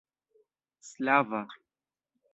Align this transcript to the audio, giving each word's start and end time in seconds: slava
slava 0.95 1.41